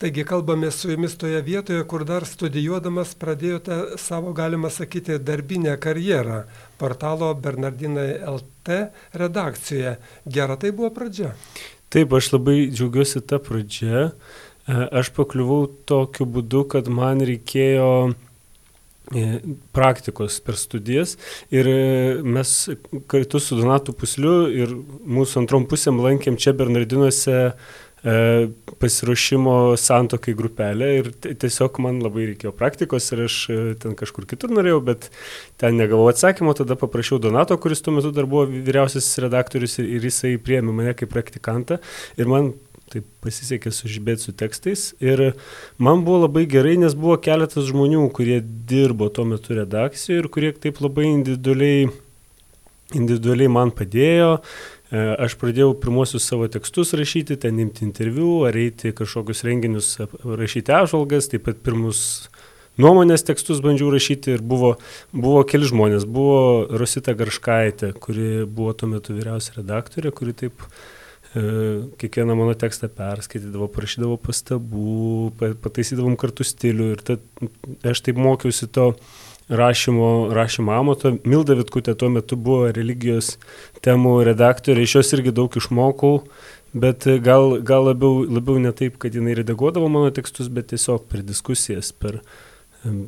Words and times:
Taigi 0.00 0.24
kalbame 0.24 0.70
su 0.70 0.90
jumis 0.90 1.16
toje 1.18 1.42
vietoje, 1.42 1.82
kur 1.84 2.06
dar 2.08 2.24
studijuodamas 2.24 3.10
pradėjote 3.20 3.98
savo, 4.00 4.30
galima 4.32 4.70
sakyti, 4.72 5.18
darbinę 5.20 5.74
karjerą 5.76 6.38
portalo 6.80 7.28
Bernardinai 7.36 8.14
LT 8.30 8.78
redakcijoje. 9.20 9.98
Gera 10.24 10.56
tai 10.56 10.70
buvo 10.72 10.88
pradžia. 10.96 11.34
Taip, 11.92 12.14
aš 12.16 12.30
labai 12.32 12.54
džiaugiuosi 12.70 13.20
tą 13.28 13.42
pradžią. 13.44 14.06
E, 14.08 14.78
aš 15.02 15.10
pakliuvau 15.18 15.66
tokiu 15.84 16.24
būdu, 16.24 16.62
kad 16.72 16.88
man 16.88 17.20
reikėjo 17.28 17.90
e, 18.08 19.26
praktikos 19.76 20.40
per 20.40 20.56
studijas 20.56 21.18
ir 21.52 21.68
e, 21.68 21.76
mes 22.24 22.54
kartu 23.04 23.36
su 23.36 23.60
Donatu 23.60 23.92
Pusliu 23.92 24.48
ir 24.48 24.72
mūsų 25.04 25.42
antrom 25.42 25.68
pusėm 25.68 26.00
lankėm 26.00 26.40
čia 26.40 26.56
Bernardinuose 26.56 27.36
E, 27.40 27.89
pasiruošimo 28.02 29.76
santokai 29.76 30.32
grupelę 30.34 30.88
ir 30.96 31.10
tiesiog 31.20 31.80
man 31.84 31.98
labai 32.00 32.30
reikėjo 32.30 32.54
praktikos 32.56 33.10
ir 33.12 33.26
aš 33.26 33.36
e, 33.52 33.58
ten 33.82 33.92
kažkur 33.98 34.24
kitur 34.30 34.54
norėjau, 34.56 34.78
bet 34.86 35.10
ten 35.60 35.76
negavau 35.76 36.08
atsakymo, 36.08 36.54
tada 36.56 36.78
paprašiau 36.80 37.20
Donato, 37.20 37.58
kuris 37.60 37.84
tuo 37.84 37.92
metu 37.98 38.14
dar 38.16 38.24
buvo 38.30 38.46
vyriausiasis 38.48 39.20
redaktorius 39.26 39.76
ir, 39.82 39.92
ir 39.98 40.08
jisai 40.08 40.32
priėmė 40.40 40.72
mane 40.80 40.96
kaip 40.96 41.12
praktikantą 41.12 41.80
ir 42.16 42.32
man 42.32 42.54
taip 42.90 43.04
pasisekė 43.22 43.70
sužibėti 43.70 44.30
su 44.30 44.32
tekstais 44.34 44.88
ir 45.04 45.34
man 45.78 46.00
buvo 46.06 46.24
labai 46.24 46.46
gerai, 46.50 46.78
nes 46.80 46.96
buvo 46.96 47.20
keletas 47.20 47.68
žmonių, 47.68 48.08
kurie 48.16 48.40
dirbo 48.40 49.12
tuo 49.12 49.28
metu 49.28 49.60
redakcijoje 49.60 50.24
ir 50.24 50.32
kurie 50.32 50.56
taip 50.56 50.80
labai 50.80 51.10
individualiai, 51.12 51.90
individualiai 52.96 53.52
man 53.60 53.76
padėjo 53.76 54.38
E, 54.40 54.79
aš 54.90 55.36
pradėjau 55.38 55.74
pirmosius 55.78 56.26
savo 56.26 56.48
tekstus 56.50 56.94
rašyti, 56.98 57.38
ten 57.38 57.58
imti 57.62 57.84
interviu, 57.86 58.42
ar 58.48 58.56
eiti 58.58 58.90
kažkokius 58.96 59.44
renginius, 59.46 59.90
rašyti 60.24 60.74
apžvalgas, 60.74 61.30
taip 61.30 61.46
pat 61.46 61.60
pirmus 61.62 62.00
nuomonės 62.80 63.24
tekstus 63.26 63.60
bandžiau 63.62 63.92
rašyti 63.94 64.34
ir 64.36 64.42
buvo, 64.42 64.74
buvo 65.12 65.44
keli 65.46 65.68
žmonės. 65.70 66.06
Buvo 66.10 66.66
Rosita 66.80 67.14
Garškaitė, 67.18 67.92
kuri 68.02 68.46
buvo 68.46 68.74
tuo 68.74 68.90
metu 68.90 69.14
vyriausia 69.14 69.60
redaktorė, 69.60 70.10
kuri 70.16 70.34
taip 70.42 70.66
e, 70.66 71.44
kiekvieną 72.00 72.34
mano 72.38 72.56
tekstą 72.58 72.90
perskaitydavo, 72.96 73.70
parašydavo 73.74 74.18
pastabų, 74.26 75.30
pataisydavom 75.62 76.18
kartu 76.20 76.46
stilių 76.46 76.92
ir 76.96 77.04
tad, 77.12 77.26
aš 77.86 78.06
taip 78.06 78.18
mokiausi 78.18 78.70
to 78.74 78.92
rašymo, 79.50 80.30
rašymo 80.34 80.74
amato. 80.74 81.14
Milda 81.24 81.56
Vitkutė 81.58 81.96
tuo 81.98 82.10
metu 82.12 82.38
buvo 82.38 82.70
religijos 82.74 83.34
temų 83.84 84.20
redaktorė, 84.30 84.84
iš 84.86 85.00
jos 85.00 85.12
irgi 85.16 85.34
daug 85.34 85.56
išmokau, 85.58 86.20
bet 86.72 87.08
gal, 87.24 87.58
gal 87.66 87.90
labiau, 87.90 88.22
labiau 88.30 88.60
ne 88.62 88.72
taip, 88.76 89.00
kad 89.02 89.16
jinai 89.16 89.34
redaguodavo 89.40 89.90
mano 89.90 90.12
tekstus, 90.14 90.48
bet 90.52 90.70
tiesiog 90.70 91.08
per 91.10 91.24
diskusijas, 91.26 91.90
per, 91.92 92.20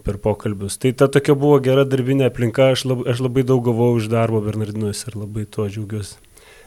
per 0.05 0.19
pokalbius. 0.23 0.81
Tai 0.83 0.93
ta 0.99 1.09
tokia 1.13 1.39
buvo 1.39 1.61
gera 1.65 1.87
darbinė 1.87 2.29
aplinka, 2.31 2.73
aš 2.75 2.87
labai, 2.91 3.09
aš 3.15 3.23
labai 3.29 3.47
daug 3.47 3.63
gavau 3.71 3.95
iš 4.01 4.11
darbo 4.13 4.43
Bernardinuose 4.45 5.09
ir 5.11 5.19
labai 5.23 5.47
tuo 5.47 5.71
džiaugiuosi. 5.71 6.19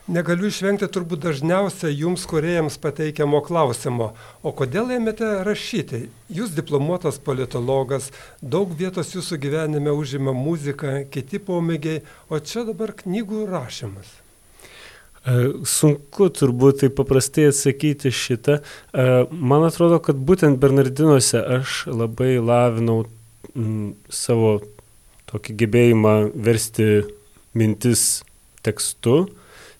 Negaliu 0.05 0.51
išvengti 0.51 0.85
turbūt 0.93 1.23
dažniausia 1.23 1.89
jums, 1.89 2.27
kuriejams 2.29 2.75
pateikiamo 2.77 3.39
klausimo, 3.41 4.11
o 4.45 4.51
kodėl 4.53 4.91
ėmėte 4.93 5.25
rašyti? 5.47 6.03
Jūs 6.29 6.51
diplomuotas 6.53 7.15
politologas, 7.25 8.11
daug 8.37 8.69
vietos 8.77 9.15
jūsų 9.15 9.39
gyvenime 9.41 9.89
užima 9.97 10.29
muzika, 10.37 10.99
kiti 11.09 11.39
pomėgiai, 11.41 12.03
o 12.29 12.37
čia 12.37 12.67
dabar 12.67 12.93
knygų 12.99 13.47
rašymas. 13.49 14.11
E, 15.25 15.33
sunku 15.65 16.27
turbūt 16.37 16.83
taip 16.83 16.93
paprastai 16.99 17.47
atsakyti 17.49 18.11
šitą. 18.13 18.59
E, 18.61 19.05
man 19.33 19.65
atrodo, 19.65 19.97
kad 20.05 20.19
būtent 20.21 20.61
Bernardinuose 20.61 21.41
aš 21.55 21.87
labai 21.89 22.35
lavinau 22.37 23.07
savo 24.13 24.59
tokį 25.33 25.57
gebėjimą 25.63 26.13
versti 26.45 26.91
mintis 27.57 28.05
tekstu 28.61 29.23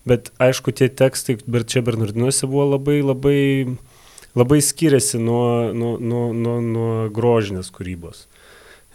Bet 0.06 0.30
aišku, 0.38 0.70
tie 0.76 0.88
tekstai, 0.94 1.40
bet 1.50 1.70
čia 1.72 1.82
Bernardinuose 1.86 2.46
buvo 2.46 2.68
labai, 2.76 3.00
labai, 3.02 3.40
labai 4.38 4.60
skiriasi 4.62 5.18
nuo, 5.18 5.74
nuo, 5.74 5.96
nuo, 5.98 6.28
nuo, 6.34 6.60
nuo 6.62 6.92
grožinės 7.14 7.72
kūrybos. 7.74 8.28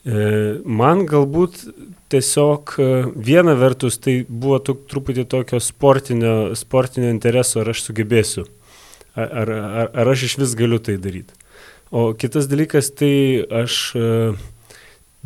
E, 0.07 0.21
man 0.65 1.03
galbūt 1.11 1.65
tiesiog 2.15 2.77
e, 2.79 2.87
viena 3.19 3.57
vertus 3.59 3.99
tai 4.01 4.21
buvo 4.29 4.61
tuk, 4.63 4.87
truputį 4.89 5.27
tokio 5.35 5.59
sportinio, 5.61 6.55
sportinio 6.57 7.11
intereso, 7.11 7.65
ar 7.65 7.73
aš 7.75 7.83
sugebėsiu, 7.89 8.47
ar, 9.19 9.51
ar, 9.51 9.91
ar 9.91 10.13
aš 10.15 10.29
iš 10.31 10.39
vis 10.45 10.55
galiu 10.57 10.79
tai 10.79 10.95
daryti. 11.03 11.35
O 11.91 12.13
kitas 12.15 12.47
dalykas, 12.47 12.95
tai 12.95 13.43
aš 13.65 13.83
e, 13.99 14.09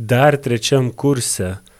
dar 0.00 0.40
trečiam 0.40 0.88
kurse 0.90 1.52
E, 1.52 1.73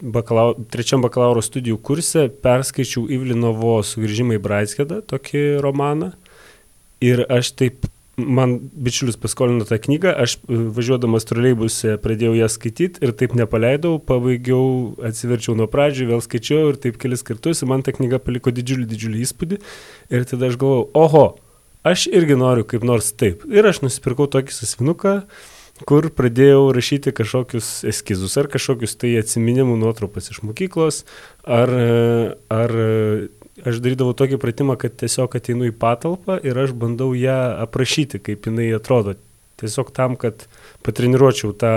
bakalau, 0.00 0.54
trečiam 0.72 1.02
bakalauro 1.04 1.42
studijų 1.44 1.78
kurse 1.84 2.26
perskaičiau 2.42 3.06
Ivlinovo 3.12 3.78
sugrįžimą 3.86 4.38
į 4.38 4.42
Braitskedą, 4.44 5.00
tokį 5.10 5.44
romaną. 5.64 6.12
Ir 7.04 7.22
aš 7.32 7.52
taip, 7.56 7.86
man 8.20 8.58
bičiulis 8.60 9.16
paskolino 9.20 9.64
tą 9.68 9.78
knygą, 9.80 10.12
aš 10.24 10.36
e, 10.36 10.58
važiuodamas 10.76 11.24
troleibuse 11.28 11.94
pradėjau 12.02 12.34
ją 12.36 12.48
skaityti 12.52 13.00
ir 13.04 13.14
taip 13.16 13.36
nepaleidau, 13.38 13.94
pabaigiau, 14.04 14.96
atsiverčiau 15.08 15.56
nuo 15.56 15.68
pradžių, 15.70 16.10
vėl 16.10 16.24
skaičiau 16.24 16.72
ir 16.72 16.80
taip 16.82 16.98
kelis 17.00 17.24
kartus 17.26 17.62
ir 17.62 17.70
man 17.70 17.84
ta 17.86 17.94
knyga 17.96 18.20
paliko 18.22 18.52
didžiulį, 18.52 18.88
didžiulį 18.90 19.22
įspūdį. 19.24 19.60
Ir 20.12 20.28
tada 20.28 20.50
aš 20.50 20.58
galvojau, 20.60 20.90
oho, 21.00 21.24
aš 21.88 22.08
irgi 22.12 22.36
noriu 22.40 22.66
kaip 22.68 22.84
nors 22.86 23.14
taip. 23.16 23.46
Ir 23.48 23.70
aš 23.70 23.80
nusipirkau 23.86 24.28
tokį 24.30 24.56
sasvinuką 24.56 25.16
kur 25.88 26.10
pradėjau 26.12 26.70
rašyti 26.76 27.12
kažkokius 27.16 27.68
eskizus 27.88 28.36
ar 28.40 28.48
kažkokius 28.52 28.96
tai 29.00 29.14
atsiminimų 29.20 29.78
nuotrupas 29.80 30.30
iš 30.32 30.42
mokyklos, 30.46 31.04
ar, 31.44 31.72
ar 32.52 32.74
aš 33.66 33.80
darydavau 33.84 34.14
tokį 34.16 34.40
pratimą, 34.40 34.76
kad 34.80 34.96
tiesiog 35.00 35.36
ateinu 35.36 35.68
į 35.70 35.74
patalpą 35.80 36.38
ir 36.46 36.58
aš 36.60 36.74
bandau 36.76 37.12
ją 37.16 37.38
aprašyti, 37.64 38.22
kaip 38.24 38.48
jinai 38.48 38.70
atrodo. 38.76 39.16
Tiesiog 39.60 39.90
tam, 39.92 40.16
kad 40.20 40.46
patreniruočiau 40.86 41.52
tą, 41.52 41.74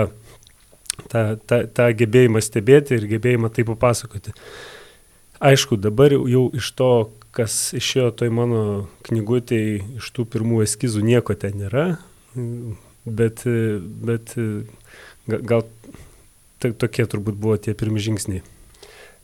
tą, 1.12 1.24
tą, 1.44 1.64
tą 1.68 1.90
gebėjimą 2.00 2.40
stebėti 2.44 2.96
ir 2.96 3.10
gebėjimą 3.10 3.52
tai 3.52 3.66
papasakoti. 3.68 4.32
Aišku, 5.44 5.76
dabar 5.76 6.14
jau 6.14 6.46
iš 6.56 6.70
to, 6.78 6.92
kas 7.34 7.74
išėjo 7.76 8.14
toj 8.22 8.32
mano 8.32 8.62
knygutėje, 9.04 9.82
iš 10.00 10.10
tų 10.16 10.24
pirmų 10.32 10.62
eskizų 10.64 11.04
nieko 11.04 11.36
ten 11.36 11.58
nėra 11.60 11.86
bet, 13.04 13.44
bet 14.04 14.34
gal 15.28 15.64
tokie 16.60 17.04
turbūt 17.04 17.36
buvo 17.36 17.56
tie 17.60 17.76
pirmi 17.76 18.02
žingsniai. 18.02 18.44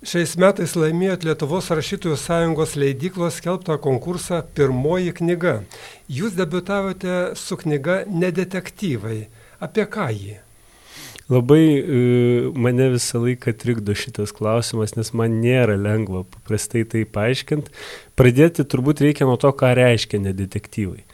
Šiais 0.01 0.33
metais 0.41 0.73
laimėjot 0.81 1.27
Lietuvos 1.29 1.67
rašytojų 1.77 2.17
sąjungos 2.17 2.73
leidyklos 2.81 3.37
skelbtą 3.37 3.75
konkursą 3.85 4.39
Pirmoji 4.57 5.13
knyga. 5.19 5.59
Jūs 6.09 6.39
debutavote 6.39 7.35
su 7.37 7.59
knyga 7.61 8.07
Nedetektyvai. 8.09 9.27
Apie 9.61 9.85
ką 9.85 10.07
jį? 10.17 10.39
Labai 11.29 11.67
uh, 11.79 12.49
mane 12.57 12.89
visą 12.95 13.21
laiką 13.27 13.53
trikdo 13.61 13.93
šitas 13.93 14.33
klausimas, 14.33 14.97
nes 14.97 15.13
man 15.13 15.37
nėra 15.45 15.77
lengva 15.77 16.25
paprastai 16.33 16.87
tai 16.89 17.05
paaiškinti. 17.05 17.77
Pradėti 18.17 18.65
turbūt 18.65 19.05
reikia 19.05 19.29
nuo 19.29 19.37
to, 19.37 19.53
ką 19.53 19.75
reiškia 19.77 20.23
nedetektyvai. 20.25 21.05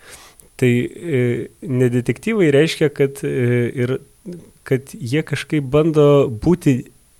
Tai 0.56 0.72
e, 0.72 1.22
nedetektyvai 1.60 2.48
reiškia, 2.54 2.88
kad, 2.96 3.20
e, 3.26 3.56
ir, 3.76 3.96
kad 4.64 4.92
jie 4.96 5.20
kažkaip 5.26 5.66
bando 5.72 6.26
būti 6.30 6.78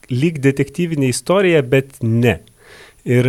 lyg 0.09 0.41
detektyvinė 0.41 1.11
istorija, 1.13 1.61
bet 1.67 1.99
ne. 2.01 2.39
Ir 3.07 3.29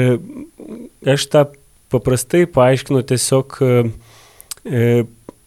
aš 1.06 1.28
tą 1.34 1.44
paprastai 1.92 2.46
paaiškinu 2.50 3.04
tiesiog 3.08 3.58
e, 3.62 4.92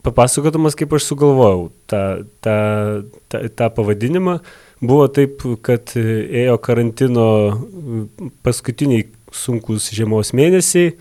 papasakodamas, 0.05 0.77
kaip 0.79 0.93
aš 0.97 1.09
sugalvojau 1.11 1.71
tą, 1.91 2.03
tą, 2.45 2.59
tą, 3.33 3.43
tą 3.57 3.71
pavadinimą. 3.77 4.39
Buvo 4.81 5.09
taip, 5.13 5.43
kad 5.65 5.93
ėjo 5.97 6.57
karantino 6.65 7.27
paskutiniai 8.45 9.09
sunkus 9.33 9.91
žiemos 9.93 10.33
mėnesiai, 10.37 10.95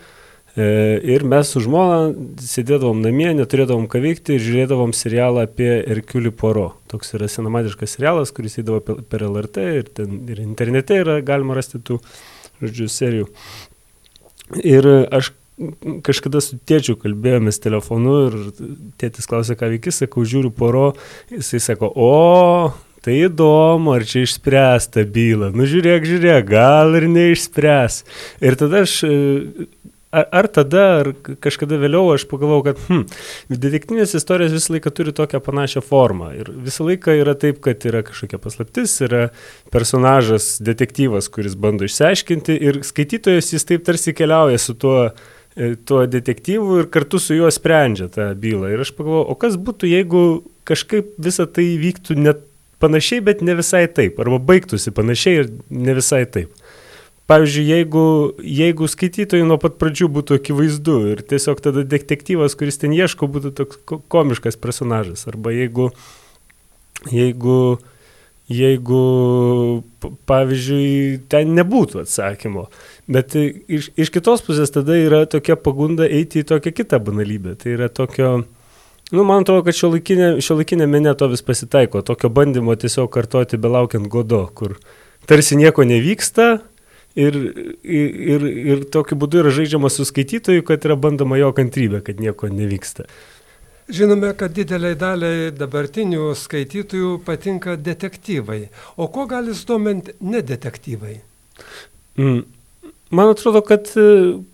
ir 0.56 1.22
mes 1.30 1.50
su 1.52 1.62
žmona 1.62 2.10
sėdėdavom 2.42 3.02
namie, 3.04 3.28
neturėdavom 3.38 3.86
ką 3.90 4.02
veikti 4.02 4.34
ir 4.36 4.44
žiūrėdavom 4.44 4.94
serialą 4.96 5.44
apie 5.46 5.70
Erkiulį 5.78 6.32
Poro. 6.34 6.66
Toks 6.90 7.14
yra 7.18 7.28
senamadiškas 7.30 7.96
serialas, 7.96 8.32
kuris 8.34 8.58
įdavo 8.62 8.80
per 8.82 9.26
LRT 9.28 9.66
ir, 9.78 9.90
ten, 9.94 10.22
ir 10.30 10.42
internete 10.42 10.98
yra 11.04 11.20
galima 11.22 11.54
rasti 11.58 11.78
tų, 11.78 12.00
žodžiu, 12.62 12.90
serijų. 12.90 13.28
Ir 14.66 14.90
aš 15.14 15.30
kažkada 16.02 16.40
su 16.42 16.58
tėčiu 16.66 16.96
kalbėjomės 16.98 17.60
telefonu 17.62 18.14
ir 18.28 18.38
tėtis 19.00 19.28
klausė, 19.30 19.56
ką 19.60 19.68
veiki, 19.74 19.92
sakau, 19.94 20.24
žiūriu 20.26 20.50
Poro, 20.56 20.86
jisai 21.30 21.60
sako, 21.62 21.90
o, 21.94 22.72
tai 23.04 23.18
įdomu, 23.26 23.92
ar 23.94 24.06
čia 24.08 24.24
išspręsta 24.24 25.04
byla. 25.12 25.50
Nu 25.54 25.68
žiūrėk, 25.68 26.08
žiūrėk, 26.08 26.48
gal 26.48 26.96
ir 26.98 27.06
neišspręs. 27.12 28.02
Ir 28.44 28.56
tada 28.60 28.82
aš 28.86 28.96
ar, 30.10 30.26
ar 30.32 30.48
tada, 30.50 30.84
ar 31.00 31.10
kažkada 31.42 31.78
vėliau 31.80 32.12
aš 32.14 32.26
pagalvojau, 32.30 32.64
kad 32.70 32.82
hm, 32.88 33.04
detektyvinės 33.50 34.14
istorijos 34.18 34.54
visą 34.54 34.74
laiką 34.74 34.92
turi 34.94 35.14
tokią 35.16 35.40
panašią 35.46 35.82
formą. 35.86 36.32
Ir 36.38 36.50
visą 36.66 36.86
laiką 36.88 37.14
yra 37.20 37.36
taip, 37.38 37.60
kad 37.64 37.86
yra 37.88 38.02
kažkokia 38.06 38.40
paslaptis, 38.42 38.96
yra 39.06 39.28
personažas, 39.74 40.56
detektyvas, 40.66 41.30
kuris 41.32 41.56
bando 41.60 41.88
išsiaiškinti 41.88 42.58
ir 42.70 42.82
skaitytojas 42.86 43.52
jis 43.54 43.68
taip 43.68 43.86
tarsi 43.86 44.14
keliauja 44.16 44.60
su 44.60 44.76
tuo, 44.78 44.98
e, 45.56 45.74
tuo 45.86 46.04
detektyvu 46.10 46.82
ir 46.82 46.92
kartu 46.92 47.22
su 47.22 47.38
juo 47.38 47.50
sprendžia 47.54 48.10
tą 48.12 48.32
bylą. 48.38 48.74
Ir 48.74 48.86
aš 48.86 48.94
pagalvojau, 48.98 49.28
o 49.30 49.38
kas 49.38 49.58
būtų, 49.60 49.90
jeigu 49.94 50.24
kažkaip 50.68 51.16
visą 51.22 51.46
tai 51.50 51.72
vyktų 51.80 52.18
net 52.18 52.46
panašiai, 52.80 53.20
bet 53.24 53.42
ne 53.44 53.54
visai 53.58 53.84
taip, 53.92 54.18
arba 54.22 54.40
baigtųsi 54.50 54.92
panašiai 54.96 55.42
ir 55.42 55.52
ne 55.70 55.94
visai 55.98 56.24
taip. 56.26 56.54
Pavyzdžiui, 57.30 57.66
jeigu, 57.68 58.04
jeigu 58.42 58.88
skaitytojai 58.90 59.46
nuo 59.46 59.54
pat 59.62 59.76
pradžių 59.78 60.08
būtų 60.10 60.40
akivaizdu 60.40 60.96
ir 61.12 61.20
tiesiog 61.30 61.60
tada 61.62 61.84
detektyvas, 61.86 62.56
kuris 62.58 62.80
ten 62.82 62.90
ieško, 62.96 63.28
būtų 63.30 63.52
toks 63.54 63.78
komiškas 64.10 64.58
personažas. 64.58 65.28
Arba 65.30 65.52
jeigu, 65.54 65.92
jeigu, 67.14 67.78
jeigu 68.50 69.02
pavyzdžiui, 70.26 71.20
ten 71.30 71.52
nebūtų 71.54 72.00
atsakymo. 72.02 72.64
Bet 73.06 73.36
iš, 73.38 73.92
iš 73.94 74.10
kitos 74.10 74.42
pusės 74.42 74.74
tada 74.74 74.98
yra 74.98 75.22
tokia 75.30 75.54
pagunda 75.54 76.08
eiti 76.10 76.42
į 76.42 76.48
tokią 76.50 76.74
kitą 76.80 76.98
banalybę. 77.06 77.54
Tai 77.62 77.76
yra 77.76 77.86
tokio, 77.94 78.32
nu, 79.12 79.22
man 79.22 79.44
atrodo, 79.44 79.68
kad 79.68 79.78
šio 79.78 79.92
laikinė, 79.94 80.90
menė 80.90 81.14
to 81.14 81.30
vis 81.30 81.46
pasitaiko. 81.46 82.02
Tokio 82.02 82.32
bandymo 82.34 82.74
tiesiog 82.74 83.06
kartoti 83.14 83.60
belaukiant 83.60 84.10
godo, 84.10 84.48
kur 84.50 84.80
tarsi 85.30 85.54
nieko 85.62 85.86
nevyksta, 85.86 86.56
Ir, 87.18 87.34
ir, 87.82 88.44
ir 88.46 88.84
tokiu 88.94 89.18
būdu 89.18 89.40
yra 89.42 89.50
žaidžiama 89.54 89.90
su 89.90 90.06
skaitytoju, 90.06 90.62
kad 90.66 90.84
yra 90.86 90.94
bandoma 90.94 91.40
jo 91.40 91.50
kantrybė, 91.56 92.04
kad 92.06 92.22
nieko 92.22 92.46
nevyksta. 92.54 93.08
Žinome, 93.90 94.30
kad 94.38 94.54
dideliai 94.54 94.94
daliai 94.94 95.48
dabartinių 95.50 96.30
skaitytojų 96.38 97.16
patinka 97.26 97.74
detektyvai. 97.74 98.60
O 98.94 99.08
ko 99.10 99.26
gali 99.26 99.56
sudominti 99.58 100.14
nedetektyvai? 100.22 101.16
Mm. 102.20 102.44
Man 103.10 103.32
atrodo, 103.32 103.64
kad, 103.66 103.90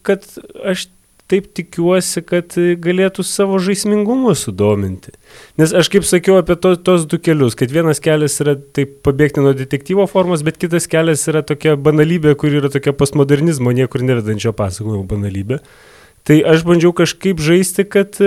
kad 0.06 0.24
aš 0.64 0.86
taip 1.30 1.48
tikiuosi, 1.58 2.22
kad 2.26 2.54
galėtų 2.82 3.24
savo 3.26 3.58
žaismingumu 3.62 4.34
sudominti. 4.38 5.14
Nes 5.58 5.74
aš 5.74 5.90
kaip 5.92 6.06
sakiau 6.06 6.38
apie 6.38 6.54
to, 6.60 6.74
tos 6.78 7.06
du 7.10 7.18
kelius, 7.22 7.56
kad 7.58 7.72
vienas 7.74 8.00
kelias 8.02 8.38
yra 8.44 8.54
taip 8.56 9.00
pabėgti 9.06 9.42
nuo 9.42 9.54
detektyvo 9.56 10.06
formos, 10.10 10.44
bet 10.46 10.60
kitas 10.62 10.86
kelias 10.90 11.26
yra 11.30 11.42
tokia 11.46 11.74
banalybė, 11.80 12.36
kur 12.38 12.54
yra 12.54 12.70
tokia 12.72 12.94
postmodernizmo, 12.96 13.74
niekur 13.74 14.06
nevedančio 14.06 14.54
pasakojimo 14.56 15.04
banalybė. 15.10 15.60
Tai 16.26 16.40
aš 16.54 16.64
bandžiau 16.66 16.94
kažkaip 16.94 17.42
žaisti, 17.42 17.86
kad 17.86 18.18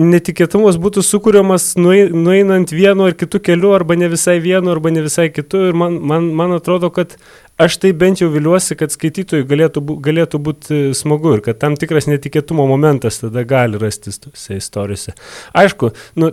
netikėtumas 0.00 0.78
būtų 0.80 1.02
sukūriamas 1.04 1.74
nueinant 1.76 2.72
vienu 2.72 3.06
ar 3.10 3.16
kitu 3.18 3.42
keliu, 3.44 3.74
arba 3.76 3.96
ne 3.98 4.08
visai 4.12 4.38
vienu, 4.40 4.72
arba 4.72 4.90
ne 4.94 5.04
visai 5.04 5.28
kitu. 5.34 5.68
Ir 5.68 5.76
man, 5.76 5.98
man, 6.00 6.30
man 6.38 6.56
atrodo, 6.56 6.90
kad 6.94 7.18
aš 7.64 7.78
tai 7.82 7.92
bent 7.96 8.22
jau 8.22 8.28
viliuosi, 8.32 8.76
kad 8.78 8.94
skaitytojui 8.94 9.46
galėtų, 9.48 9.82
galėtų 10.04 10.40
būti 10.42 10.80
smagu 10.98 11.36
ir 11.36 11.44
kad 11.46 11.60
tam 11.62 11.76
tikras 11.80 12.08
netikėtumo 12.10 12.66
momentas 12.70 13.20
tada 13.22 13.44
gali 13.48 13.80
rastis 13.80 14.20
tose 14.22 14.58
istorijose. 14.60 15.16
Aišku, 15.58 15.92
nu, 16.20 16.32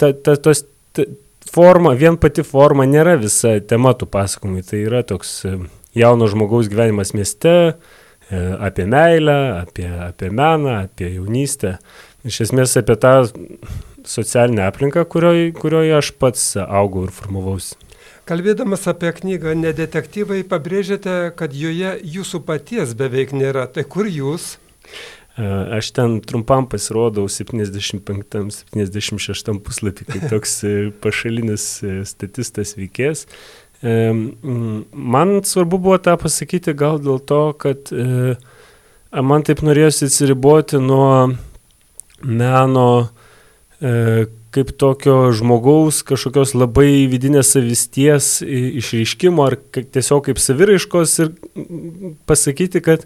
ta, 0.00 0.12
ta, 0.12 0.36
tos, 0.40 0.64
ta, 0.96 1.06
forma, 1.52 1.94
vien 1.98 2.18
pati 2.20 2.44
forma 2.46 2.86
nėra 2.88 3.16
visa 3.20 3.56
tema 3.60 3.94
tų 3.96 4.10
pasakojimų. 4.12 4.64
Tai 4.66 4.82
yra 4.82 5.04
toks 5.06 5.38
e, 5.46 5.54
jauno 5.96 6.28
žmogaus 6.32 6.70
gyvenimas 6.72 7.14
mieste, 7.16 7.56
e, 7.72 8.42
apie 8.68 8.88
meilę, 8.90 9.38
apie, 9.62 9.88
apie 10.10 10.32
meną, 10.34 10.82
apie 10.88 11.14
jaunystę 11.14 11.78
iš 12.26 12.42
esmės 12.48 12.74
apie 12.78 12.96
tą 13.00 13.14
socialinę 14.06 14.66
aplinką, 14.66 15.04
kurioje 15.10 15.52
kurioj 15.56 15.96
aš 16.00 16.12
pats 16.20 16.54
augau 16.66 17.06
ir 17.06 17.14
formavausi. 17.14 17.76
Kalbėdamas 18.26 18.88
apie 18.90 19.12
knygą 19.14 19.52
Nedetektyvai, 19.54 20.40
pabrėžėte, 20.50 21.30
kad 21.38 21.52
joje 21.54 21.92
jūsų 22.02 22.40
paties 22.48 22.90
beveik 22.98 23.30
nėra. 23.36 23.68
Tai 23.70 23.84
kur 23.86 24.08
jūs? 24.10 24.56
Aš 25.36 25.90
ten 25.94 26.20
trumpam 26.24 26.66
pasirodau 26.66 27.28
75-76 27.28 29.60
puslapį, 29.62 30.04
kaip 30.08 30.22
toks 30.32 30.64
e, 30.64 30.90
pašalinis 31.04 31.82
e, 31.84 32.04
statistas 32.08 32.72
veikės. 32.78 33.26
Man 33.84 35.44
svarbu 35.44 35.78
buvo 35.84 35.98
tą 36.00 36.16
pasakyti 36.16 36.72
gal 36.74 36.98
dėl 37.04 37.20
to, 37.28 37.52
kad 37.60 37.92
man 39.12 39.42
taip 39.44 39.60
norėjosi 39.62 40.06
atsiriboti 40.08 40.80
nuo 40.80 41.36
meno 42.24 43.08
e, 43.80 44.26
kaip 44.56 44.72
tokio 44.80 45.30
žmogaus 45.36 46.02
kažkokios 46.06 46.56
labai 46.56 47.06
vidinės 47.12 47.52
savisties 47.54 48.40
išreiškimo 48.42 49.44
ar 49.44 49.58
tiesiog 49.76 50.30
kaip 50.30 50.40
saviraiškos 50.42 51.16
ir 51.24 51.34
pasakyti, 52.28 52.82
kad 52.84 53.04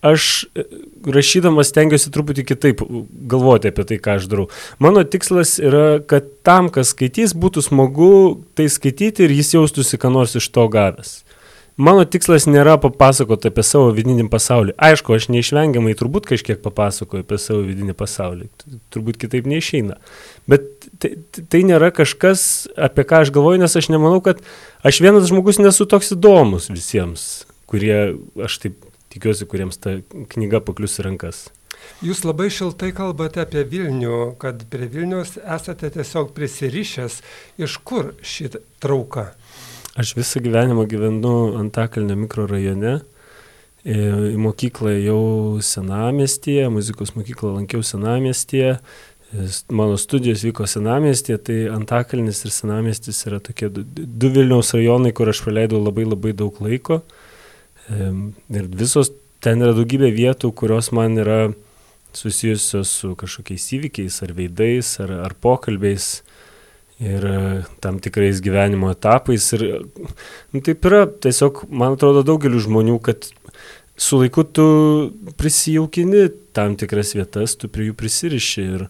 aš 0.00 0.44
e, 0.56 0.64
rašydamas 1.12 1.70
stengiuosi 1.72 2.12
truputį 2.12 2.44
kitaip 2.48 2.84
galvoti 3.30 3.72
apie 3.72 3.84
tai, 3.88 3.98
ką 4.00 4.16
aš 4.20 4.28
darau. 4.32 4.46
Mano 4.80 5.04
tikslas 5.04 5.58
yra, 5.60 6.00
kad 6.00 6.28
tam, 6.46 6.70
kas 6.72 6.94
skaitys, 6.94 7.36
būtų 7.36 7.64
smagu 7.68 8.12
tai 8.56 8.70
skaityti 8.72 9.26
ir 9.26 9.36
jis 9.40 9.54
jaustųsi, 9.58 10.00
ką 10.00 10.12
nors 10.14 10.36
iš 10.40 10.48
to 10.54 10.66
gavęs. 10.72 11.20
Mano 11.80 12.02
tikslas 12.04 12.44
nėra 12.50 12.74
papasakoti 12.82 13.48
apie 13.48 13.62
savo 13.64 13.92
vidinį 13.96 14.26
pasaulį. 14.32 14.74
Aišku, 14.88 15.14
aš 15.16 15.30
neišvengiamai 15.32 15.94
turbūt 15.96 16.26
kažkiek 16.28 16.60
papasakoju 16.60 17.24
apie 17.24 17.38
savo 17.40 17.62
vidinį 17.64 17.94
pasaulį. 17.96 18.50
Turbūt 18.92 19.16
kitaip 19.22 19.48
neišeina. 19.48 19.96
Bet 20.50 20.79
tai, 21.00 21.14
tai 21.52 21.62
nėra 21.66 21.90
kažkas, 21.94 22.68
apie 22.76 23.06
ką 23.08 23.24
aš 23.24 23.32
galvoju, 23.34 23.62
nes 23.62 23.76
aš 23.76 23.90
nemanau, 23.92 24.20
kad 24.24 24.42
aš 24.86 25.00
vienas 25.04 25.28
žmogus 25.30 25.60
nesu 25.62 25.88
toks 25.88 26.12
įdomus 26.16 26.68
visiems, 26.72 27.46
kurie, 27.70 28.18
aš 28.40 28.60
taip 28.64 28.84
tikiuosi, 29.10 29.48
kuriems 29.50 29.80
ta 29.80 29.98
knyga 30.34 30.62
paklius 30.64 31.00
į 31.00 31.08
rankas. 31.08 31.48
Jūs 32.04 32.22
labai 32.24 32.48
šiltai 32.52 32.92
kalbate 32.96 33.42
apie 33.42 33.64
Vilnių, 33.68 34.34
kad 34.40 34.62
prie 34.72 34.88
Vilnius 34.92 35.36
esate 35.40 35.90
tiesiog 35.92 36.32
prisirišęs. 36.36 37.20
Iš 37.60 37.76
kur 37.84 38.14
ši 38.24 38.50
trauka? 38.80 39.30
Aš 40.00 40.14
visą 40.16 40.40
gyvenimą 40.44 40.86
gyvenu 40.88 41.34
Antakalnio 41.60 42.16
mikrorajone. 42.20 43.00
Į 43.80 44.36
mokyklą 44.36 44.92
jau 45.00 45.22
senamestyje, 45.64 46.66
muzikos 46.72 47.14
mokyklą 47.16 47.54
lankiau 47.54 47.80
senamestyje, 47.84 48.74
mano 49.70 49.96
studijos 50.00 50.42
vyko 50.42 50.66
senamestėje, 50.66 51.38
tai 51.46 51.58
Antakalnis 51.70 52.42
ir 52.44 52.54
senamestis 52.54 53.22
yra 53.28 53.38
tokie 53.42 53.68
du, 53.70 53.84
du 53.84 54.30
Vilniaus 54.34 54.72
rajonai, 54.74 55.12
kur 55.14 55.30
aš 55.30 55.44
praleidau 55.44 55.82
labai 55.82 56.06
labai 56.08 56.34
daug 56.36 56.56
laiko. 56.64 57.00
Ir 57.90 58.70
visos 58.74 59.12
ten 59.42 59.62
yra 59.62 59.74
daugybė 59.76 60.10
vietų, 60.14 60.50
kurios 60.56 60.90
man 60.96 61.18
yra 61.18 61.40
susijusios 62.16 62.90
su 62.90 63.14
kažkokiais 63.18 63.68
įvykiais 63.76 64.18
ar 64.24 64.34
veidais 64.34 64.96
ar, 65.02 65.12
ar 65.28 65.34
pokalbiais 65.38 66.08
ir 67.00 67.24
e, 67.24 67.42
tam 67.80 68.00
tikrais 68.02 68.42
gyvenimo 68.44 68.90
etapais. 68.92 69.46
Ir 69.56 69.64
nu, 70.52 70.60
taip 70.60 70.84
yra, 70.90 71.06
tiesiog, 71.06 71.64
man 71.70 71.96
atrodo, 71.96 72.24
daugeliu 72.26 72.60
žmonių, 72.60 72.98
kad 73.06 73.30
su 74.00 74.20
laiku 74.20 74.44
tu 74.44 74.66
prisijaukini 75.40 76.28
tam 76.56 76.76
tikras 76.80 77.14
vietas, 77.16 77.56
tu 77.56 77.70
prie 77.72 77.88
jų 77.88 77.96
prisiriši 78.00 78.66
ir, 78.74 78.86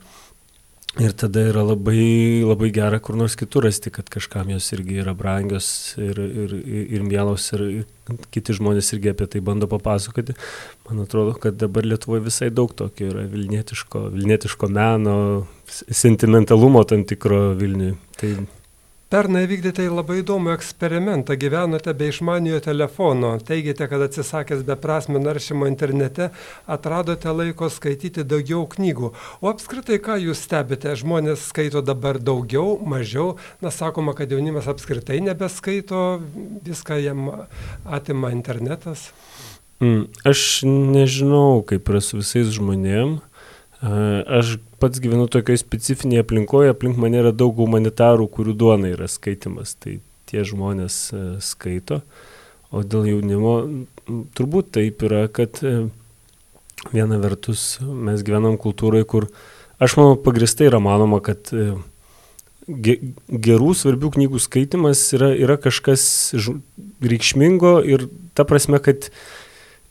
ir 0.98 1.12
tada 1.14 1.44
yra 1.46 1.62
labai, 1.62 2.42
labai 2.42 2.70
gera 2.74 2.98
kur 2.98 3.14
nors 3.14 3.36
kitur 3.38 3.64
rasti, 3.68 3.92
kad 3.94 4.08
kažkam 4.10 4.50
jos 4.50 4.72
irgi 4.74 4.98
yra 5.04 5.14
brangios 5.14 5.68
ir, 6.02 6.18
ir, 6.18 6.54
ir 6.98 7.04
mielos 7.06 7.46
ir, 7.54 7.62
ir 7.80 8.16
kiti 8.34 8.56
žmonės 8.58 8.90
irgi 8.96 9.12
apie 9.12 9.28
tai 9.30 9.42
bando 9.44 9.68
papasakoti. 9.70 10.34
Man 10.88 11.04
atrodo, 11.04 11.36
kad 11.38 11.60
dabar 11.60 11.86
Lietuvoje 11.86 12.24
visai 12.26 12.50
daug 12.50 12.74
tokio 12.74 13.12
yra 13.12 13.26
vilnietiško, 13.30 14.08
vilnietiško 14.16 14.70
meno, 14.74 15.18
sentimentalumo 15.70 16.82
tam 16.90 17.06
tikro 17.06 17.50
Vilniui. 17.60 17.94
Tai... 18.18 18.34
Pernai 19.10 19.40
vykdėte 19.50 19.82
labai 19.90 20.20
įdomų 20.20 20.52
eksperimentą, 20.52 21.34
gyvenote 21.34 21.90
be 21.98 22.12
išmaniojo 22.12 22.60
telefono, 22.62 23.32
teigite, 23.42 23.88
kad 23.90 24.04
atsisakęs 24.04 24.60
beprasmio 24.68 25.18
naršymo 25.18 25.66
internete 25.66 26.28
atradote 26.70 27.32
laiko 27.34 27.66
skaityti 27.74 28.22
daugiau 28.22 28.68
knygų. 28.70 29.10
O 29.42 29.50
apskritai, 29.50 29.98
ką 29.98 30.14
jūs 30.28 30.44
stebite, 30.46 30.94
žmonės 31.00 31.48
skaito 31.50 31.82
dabar 31.82 32.20
daugiau, 32.22 32.76
mažiau, 32.86 33.32
na 33.58 33.74
sakoma, 33.74 34.14
kad 34.14 34.30
jaunimas 34.30 34.70
apskritai 34.70 35.18
nebeskaito, 35.26 36.20
viską 36.68 37.00
jam 37.02 37.32
atima 37.82 38.30
internetas. 38.30 39.08
Mm, 39.82 40.06
aš 40.22 40.62
nežinau, 40.70 41.64
kaip 41.66 41.90
yra 41.90 42.04
su 42.04 42.22
visais 42.22 42.54
žmonėmis 42.54 43.26
Aš 43.80 44.58
pats 44.80 45.00
gyvenu 45.00 45.24
tokioje 45.32 45.62
specifinėje 45.62 46.24
aplinkoje, 46.24 46.72
aplink 46.74 46.98
mane 47.00 47.22
yra 47.22 47.32
daug 47.32 47.56
humanitarų, 47.56 48.26
kurių 48.28 48.54
duona 48.60 48.90
yra 48.92 49.08
skaitimas, 49.08 49.72
tai 49.80 50.00
tie 50.28 50.44
žmonės 50.46 50.96
e, 51.12 51.22
skaito, 51.42 52.02
o 52.70 52.84
dėl 52.86 53.08
jaunimo 53.08 53.54
turbūt 54.36 54.74
taip 54.76 55.00
yra, 55.08 55.24
kad 55.32 55.62
e, 55.64 55.88
viena 56.92 57.18
vertus 57.22 57.80
mes 57.80 58.20
gyvenam 58.26 58.60
kultūrai, 58.60 59.02
kur 59.08 59.30
aš 59.80 59.96
manau 59.98 60.20
pagristai 60.20 60.68
yra 60.68 60.82
manoma, 60.82 61.22
kad 61.24 61.48
e, 61.56 61.72
gerų, 62.68 63.72
svarbių 63.74 64.12
knygų 64.18 64.44
skaitimas 64.44 65.02
yra, 65.16 65.32
yra 65.34 65.56
kažkas 65.60 66.04
reikšmingo 67.00 67.78
ir 67.88 68.06
ta 68.36 68.44
prasme, 68.46 68.78
kad 68.84 69.08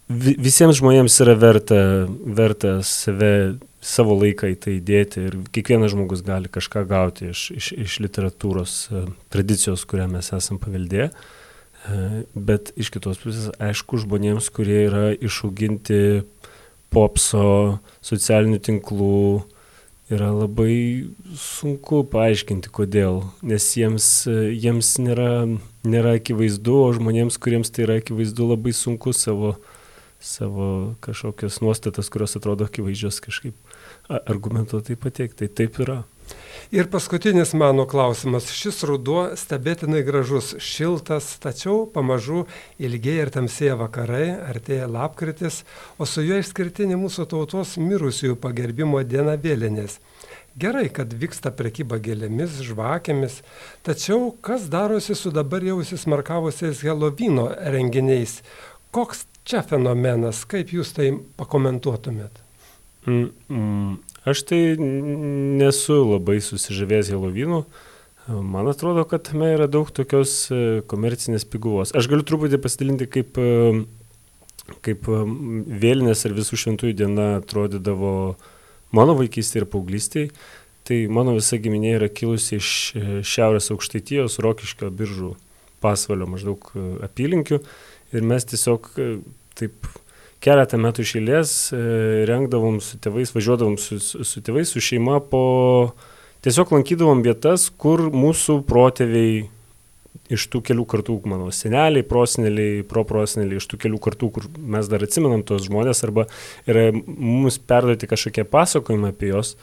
visiems 0.10 0.80
žmonėms 0.80 1.20
yra 1.24 1.36
verta, 1.39 1.82
verta 2.25 2.80
save, 2.86 3.60
savo 3.82 4.18
laiką 4.20 4.50
į 4.51 4.56
tai 4.60 4.78
įdėti 4.80 5.25
ir 5.28 5.38
kiekvienas 5.56 5.94
žmogus 5.94 6.24
gali 6.25 6.51
kažką 6.51 6.84
gauti 6.89 7.30
iš, 7.32 7.50
iš, 7.56 7.72
iš 7.86 8.00
literatūros 8.04 8.80
e, 8.89 9.04
tradicijos, 9.32 9.86
kurią 9.88 10.10
mes 10.12 10.34
esam 10.36 10.60
paveldėję. 10.62 11.12
E, 11.13 12.01
bet 12.36 12.74
iš 12.75 12.92
kitos 12.96 13.22
pusės, 13.22 13.54
aišku, 13.62 14.01
žmonėms, 14.04 14.50
kurie 14.51 14.82
yra 14.89 15.06
išauginti 15.13 16.25
popso, 16.92 17.80
socialinių 18.01 18.60
tinklų, 18.66 19.24
yra 20.10 20.32
labai 20.34 21.06
sunku 21.38 22.01
paaiškinti, 22.10 22.72
kodėl. 22.74 23.22
Nes 23.46 23.68
jiems, 23.78 24.08
jiems 24.28 24.96
nėra, 25.06 25.46
nėra 25.86 26.16
akivaizdu, 26.18 26.80
o 26.82 26.94
žmonėms, 26.98 27.38
kuriems 27.42 27.70
tai 27.70 27.86
yra 27.86 28.00
akivaizdu, 28.01 28.50
labai 28.56 28.74
sunku 28.75 29.13
savo, 29.13 29.54
savo 30.19 30.95
kažkokias 30.99 31.61
nuostatas, 31.61 32.09
kurios 32.09 32.35
atrodo 32.35 32.67
akivaizdžios 32.67 33.19
kažkaip 33.23 33.55
argumentuotai 34.09 34.95
pateikti. 34.99 35.47
Tai 35.47 35.53
taip 35.55 35.79
yra. 35.79 36.01
Ir 36.71 36.85
paskutinis 36.91 37.55
mano 37.57 37.88
klausimas. 37.89 38.51
Šis 38.53 38.83
ruduo 38.85 39.23
stebėtinai 39.39 40.03
gražus, 40.05 40.51
šiltas, 40.61 41.31
tačiau 41.41 41.88
pamažu 41.89 42.43
ilgėja 42.77 43.25
ir 43.25 43.31
tamsėja 43.33 43.77
vakarai, 43.79 44.27
artėja 44.51 44.85
lapkritis, 44.91 45.63
o 45.97 46.05
su 46.05 46.21
juo 46.21 46.38
išskirtinė 46.38 46.99
mūsų 47.01 47.25
tautos 47.31 47.77
mirusiųjų 47.81 48.38
pagerbimo 48.43 49.01
diena 49.01 49.33
vėlinės. 49.41 49.97
Gerai, 50.59 50.89
kad 50.93 51.13
vyksta 51.15 51.53
prekyba 51.55 51.97
gėlėmis, 52.03 52.59
žvakėmis, 52.67 53.39
tačiau 53.85 54.33
kas 54.45 54.67
darosi 54.69 55.15
su 55.15 55.31
dabar 55.33 55.63
jau 55.63 55.79
įsismarkavusiais 55.81 56.83
Helovino 56.85 57.47
renginiais? 57.73 58.41
Koks 58.93 59.28
čia 59.50 59.63
fenomenas, 59.65 60.44
kaip 60.50 60.74
jūs 60.75 60.94
tai 60.96 61.12
pakomentuotumėt? 61.39 62.44
Mm, 63.08 63.29
mm. 63.50 63.94
Aš 64.29 64.44
tai 64.50 64.60
nesu 64.77 66.01
labai 66.03 66.38
susižavėjęs 66.44 67.13
Helovinu. 67.13 67.63
Man 68.29 68.68
atrodo, 68.70 69.06
kad 69.10 69.24
tame 69.25 69.48
yra 69.56 69.65
daug 69.72 69.89
tokios 69.96 70.34
e, 70.53 70.60
komercinės 70.89 71.48
piguvos. 71.50 71.96
Aš 71.98 72.10
galiu 72.12 72.25
truputį 72.27 72.60
pasidalinti, 72.62 73.08
kaip, 73.10 73.39
e, 73.41 74.75
kaip 74.86 75.10
e, 75.10 75.22
vėlinės 75.82 76.27
ar 76.27 76.36
visų 76.38 76.60
šventųjų 76.62 76.98
diena 77.00 77.29
atrodydavo 77.39 78.12
mano 78.94 79.15
vaikystėje 79.18 79.63
ir 79.63 79.70
paauglystėje. 79.72 80.34
Tai 80.86 81.00
mano 81.13 81.34
visa 81.38 81.58
giminė 81.62 81.96
yra 81.96 82.10
kilusi 82.10 82.60
iš 82.60 82.70
Šiaurės 83.29 83.72
aukštaitijos, 83.74 84.38
Rokiškio 84.46 84.91
biržų 84.94 85.34
pasvalio 85.82 86.27
maždaug 86.29 86.70
apylinkių. 87.06 87.63
Ir 88.13 88.25
mes 88.25 88.46
tiesiog 88.50 88.91
taip 89.60 89.89
keletą 90.44 90.80
metų 90.80 91.04
išėlės 91.04 91.54
e, 91.75 91.84
rengdavom 92.30 92.80
su 92.84 93.00
tėvais, 93.04 93.34
važiuodavom 93.36 93.78
su, 93.82 94.00
su, 94.04 94.24
su 94.24 94.44
tėvais, 94.46 94.72
su 94.72 94.84
šeima 94.84 95.20
po... 95.32 95.44
Tiesiog 96.39 96.70
lankydavom 96.72 97.20
vietas, 97.20 97.66
kur 97.75 98.06
mūsų 98.16 98.62
protėviai 98.63 99.50
iš 100.32 100.46
tų 100.54 100.62
kelių 100.70 100.86
kartų, 100.89 101.18
mano 101.28 101.50
seneliai, 101.56 102.06
proseneliai, 102.08 102.84
proproseneliai, 102.88 103.60
iš 103.60 103.68
tų 103.70 103.80
kelių 103.84 104.00
kartų, 104.06 104.30
kur 104.36 104.48
mes 104.75 104.88
dar 104.88 105.04
atsimenam 105.06 105.44
tos 105.44 105.66
žmonės 105.68 106.04
arba 106.06 106.28
yra 106.70 106.89
mums 106.94 107.60
perduoti 107.60 108.10
kažkokie 108.10 108.46
pasakojimai 108.50 109.12
apie 109.12 109.34
juos, 109.34 109.56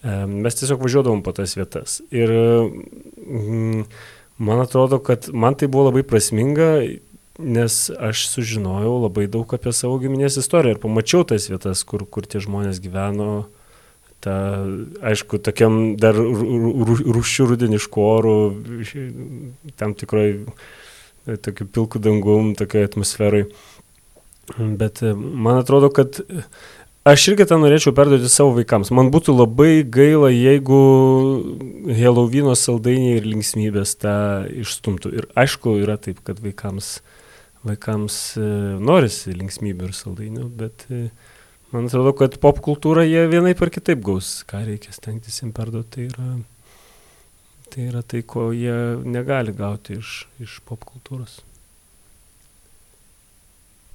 e, 0.00 0.22
mes 0.30 0.56
tiesiog 0.56 0.80
važiuodavom 0.86 1.24
po 1.26 1.34
tas 1.36 1.56
vietas. 1.58 1.98
Ir 2.14 2.32
mm, 2.32 3.84
man 4.46 4.62
atrodo, 4.62 5.02
kad 5.04 5.28
man 5.34 5.58
tai 5.58 5.68
buvo 5.68 5.90
labai 5.90 6.06
prasminga 6.06 6.70
nes 7.38 7.90
aš 7.90 8.28
sužinojau 8.32 9.02
labai 9.02 9.26
daug 9.28 9.50
apie 9.54 9.72
savo 9.76 9.98
giminės 10.00 10.38
istoriją 10.40 10.76
ir 10.76 10.80
pamačiau 10.82 11.26
tas 11.28 11.48
vietas, 11.50 11.84
kur, 11.84 12.06
kur 12.08 12.26
tie 12.28 12.40
žmonės 12.42 12.80
gyveno. 12.84 13.46
Ta, 14.24 14.64
aišku, 15.04 15.38
tokiam 15.44 15.94
dar 16.00 16.16
rūšių 16.16 17.50
rudeniškų 17.52 18.06
orų, 18.06 18.38
tam 19.76 19.92
tikroj, 19.94 20.32
tokiu 21.44 21.66
pilku 21.68 22.00
dangum, 22.02 22.54
tokioje 22.58 22.88
atmosferai. 22.90 23.44
Bet 24.56 25.02
e, 25.04 25.12
man 25.12 25.60
atrodo, 25.60 25.92
kad 25.94 26.22
aš 27.06 27.26
irgi 27.28 27.46
tą 27.50 27.60
norėčiau 27.60 27.92
perduoti 27.94 28.30
savo 28.32 28.56
vaikams. 28.56 28.90
Man 28.96 29.12
būtų 29.14 29.36
labai 29.36 29.84
gaila, 29.84 30.32
jeigu 30.32 30.80
Helovino 32.00 32.56
saldainiai 32.56 33.20
ir 33.20 33.28
linksmybės 33.28 33.94
tą 34.00 34.16
išstumtų. 34.64 35.12
Ir 35.12 35.30
aišku, 35.38 35.76
yra 35.84 36.00
taip, 36.02 36.24
kad 36.26 36.40
vaikams 36.42 36.96
uh, 36.96 37.25
vaikams 37.66 38.18
e, 38.40 38.50
norisi 38.82 39.34
linksmybių 39.36 39.88
ir 39.88 39.96
saldainių, 39.96 40.48
bet 40.60 40.86
e, 40.90 41.06
man 41.74 41.88
atrodo, 41.90 42.14
kad 42.18 42.38
pop 42.42 42.60
kultūrą 42.64 43.06
jie 43.06 43.26
vienaip 43.32 43.62
ar 43.62 43.72
kitaip 43.74 44.02
gaus, 44.06 44.40
ką 44.48 44.64
reikia 44.68 44.94
stengtis 44.96 45.40
jiems 45.42 45.56
perduoti, 45.56 46.06
tai 46.06 46.08
yra, 46.10 46.30
tai 47.72 47.88
yra 47.90 48.04
tai, 48.06 48.22
ko 48.26 48.50
jie 48.56 48.76
negali 49.06 49.54
gauti 49.56 50.00
iš, 50.00 50.22
iš 50.42 50.60
pop 50.68 50.86
kultūros. 50.88 51.40